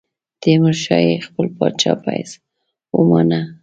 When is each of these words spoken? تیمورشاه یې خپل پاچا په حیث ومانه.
تیمورشاه 0.41 1.01
یې 1.07 1.23
خپل 1.27 1.45
پاچا 1.57 1.91
په 2.01 2.09
حیث 2.15 2.31
ومانه. 2.97 3.41